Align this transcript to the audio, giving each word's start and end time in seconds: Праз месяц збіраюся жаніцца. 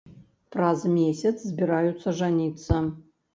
Праз 0.53 0.79
месяц 0.93 1.33
збіраюся 1.51 2.15
жаніцца. 2.23 2.81